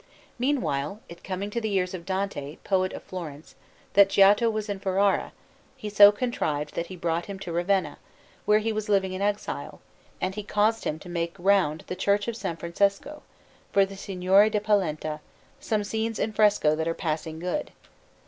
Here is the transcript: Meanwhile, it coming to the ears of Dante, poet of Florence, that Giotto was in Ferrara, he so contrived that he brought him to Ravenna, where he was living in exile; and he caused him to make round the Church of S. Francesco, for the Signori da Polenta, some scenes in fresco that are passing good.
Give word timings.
Meanwhile, 0.39 0.99
it 1.09 1.23
coming 1.23 1.51
to 1.51 1.61
the 1.61 1.71
ears 1.75 1.93
of 1.93 2.07
Dante, 2.07 2.55
poet 2.63 2.91
of 2.91 3.03
Florence, 3.03 3.53
that 3.93 4.09
Giotto 4.09 4.49
was 4.49 4.67
in 4.67 4.79
Ferrara, 4.79 5.31
he 5.77 5.89
so 5.91 6.11
contrived 6.11 6.73
that 6.73 6.87
he 6.87 6.95
brought 6.95 7.27
him 7.27 7.37
to 7.37 7.51
Ravenna, 7.51 7.99
where 8.45 8.57
he 8.57 8.73
was 8.73 8.89
living 8.89 9.13
in 9.13 9.21
exile; 9.21 9.79
and 10.19 10.33
he 10.33 10.41
caused 10.41 10.85
him 10.85 10.97
to 10.97 11.07
make 11.07 11.35
round 11.37 11.83
the 11.85 11.95
Church 11.95 12.27
of 12.27 12.33
S. 12.43 12.57
Francesco, 12.57 13.21
for 13.71 13.85
the 13.85 13.95
Signori 13.95 14.49
da 14.49 14.57
Polenta, 14.59 15.19
some 15.59 15.83
scenes 15.83 16.17
in 16.17 16.33
fresco 16.33 16.75
that 16.75 16.87
are 16.87 16.95
passing 16.95 17.37
good. 17.37 17.69